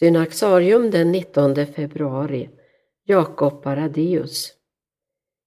[0.00, 2.48] Synaxarium den 19 februari
[3.04, 4.52] Jakob Paradius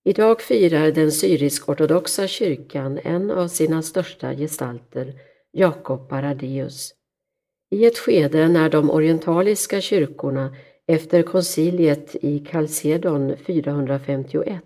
[0.06, 5.14] Idag firar den syrisk-ortodoxa kyrkan en av sina största gestalter,
[5.52, 6.94] Jakob Paradius.
[7.72, 10.56] I ett skede när de orientaliska kyrkorna
[10.88, 14.64] efter konciliet i Chalcedon 451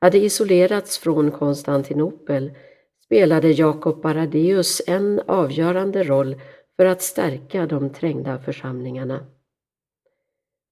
[0.00, 2.52] hade isolerats från Konstantinopel
[3.04, 6.40] spelade Jakob Paradius en avgörande roll
[6.76, 9.26] för att stärka de trängda församlingarna.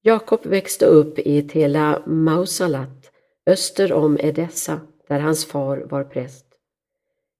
[0.02, 3.10] Jakob växte upp i Tela Mausalat
[3.47, 6.46] öster om Edessa där hans far var präst.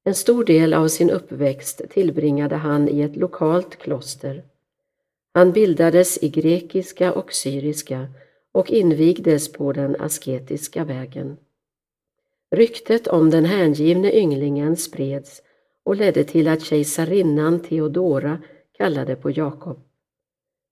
[0.05, 4.45] En stor del av sin uppväxt tillbringade han i ett lokalt kloster.
[5.35, 8.09] Han bildades i grekiska och syriska
[8.53, 11.37] och invigdes på den asketiska vägen.
[12.51, 15.43] Ryktet om den hängivne ynglingen spreds
[15.85, 18.39] och ledde till att kejsarinnan Theodora
[18.73, 19.81] kallade på Jakob.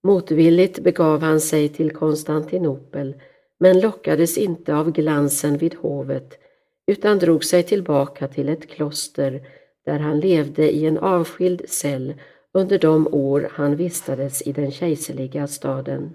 [0.03, 3.15] Motvilligt begav han sig till Konstantinopel
[3.59, 6.39] men lockades inte av glansen vid hovet
[6.87, 9.47] utan drog sig tillbaka till ett kloster
[9.85, 12.13] där han levde i en avskild cell
[12.51, 16.13] under de år han vistades i den kejserliga staden.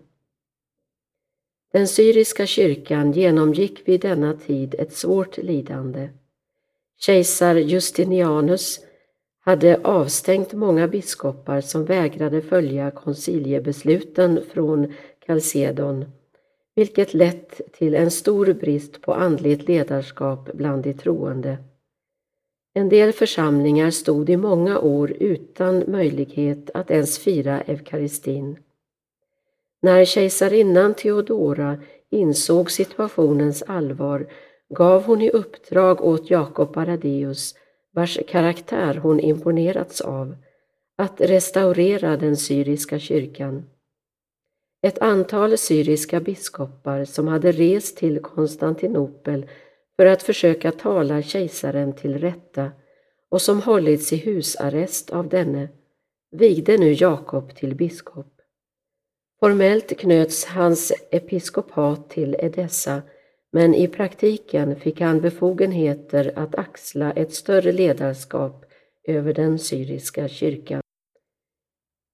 [1.73, 6.09] Den syriska kyrkan genomgick vid denna tid ett svårt lidande.
[6.99, 8.81] Kejsar Justinianus
[9.47, 14.93] hade avstängt många biskopar som vägrade följa konciliebesluten från
[15.27, 16.05] Chalcedon,
[16.75, 21.59] vilket lett till en stor brist på andligt ledarskap bland de troende.
[22.75, 28.59] En del församlingar stod i många år utan möjlighet att ens fira eukaristin.
[29.83, 31.79] När kejsarinnan Theodora
[32.11, 34.27] insåg situationens allvar
[34.69, 37.55] gav hon i uppdrag åt Jakob Baradeus,
[37.97, 40.37] vars karaktär hon imponerats av,
[40.97, 43.65] att restaurera den syriska kyrkan.
[44.83, 49.47] Ett antal syriska biskopar som hade rest till Konstantinopel
[49.97, 52.73] för att försöka tala kejsaren till rätta
[53.29, 55.69] och som hållits i husarrest av denne
[56.31, 58.41] vigde nu Jakob till biskop.
[59.41, 63.03] Formellt knöts hans episkopat till Edessa
[63.53, 68.65] men i praktiken fick han befogenheter att axla ett större ledarskap
[69.05, 70.83] över den syriska kyrkan.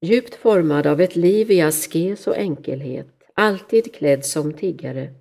[0.01, 5.15] Djupt formad av ett liv i askes och enkelhet, alltid klädd som tiggare.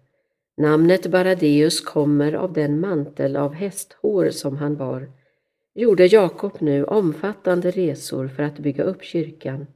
[0.57, 5.11] Namnet Baradeus kommer av den mantel av hästhår som han bar.
[5.75, 9.67] Gjorde Jakob nu omfattande resor för att bygga upp kyrkan.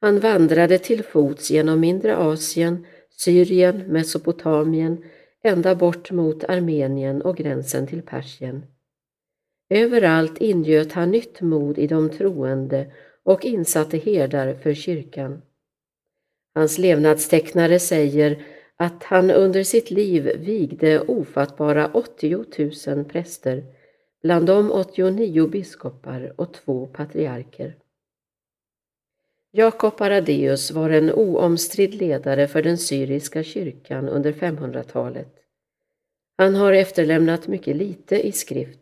[0.00, 5.04] Han vandrade till fots genom mindre Asien, Syrien, Mesopotamien,
[5.46, 8.66] ända bort mot Armenien och gränsen till Persien.
[9.70, 12.92] Överallt ingöt han nytt mod i de troende
[13.22, 15.42] och insatte herdar för kyrkan.
[16.54, 18.44] Hans levnadstecknare säger
[18.76, 23.64] att han under sitt liv vigde ofattbara 80 000 präster,
[24.22, 27.76] bland dem 89 biskopar och två patriarker.
[29.50, 35.35] Jakob Aradeus var en oomstridd ledare för den syriska kyrkan under 500-talet.
[36.38, 38.80] Han har efterlämnat mycket lite i skrift,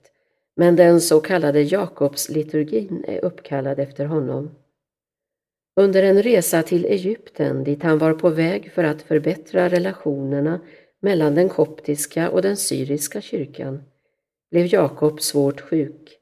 [0.57, 4.51] men den så kallade Jakobsliturgin är uppkallad efter honom.
[5.81, 10.61] Under en resa till Egypten dit han var på väg för att förbättra relationerna
[11.01, 13.83] mellan den koptiska och den syriska kyrkan
[14.51, 16.19] blev Jakob svårt sjuk.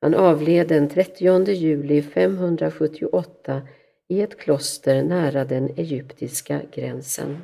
[0.00, 3.62] Han avled den 30 juli 578
[4.08, 7.38] i ett kloster nära den egyptiska gränsen.